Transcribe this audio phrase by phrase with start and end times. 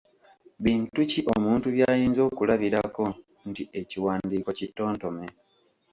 [0.63, 3.03] Bintu ki omuntu by’ayinza okulabirako
[3.49, 5.27] nti ekiwandiiko Kitontome?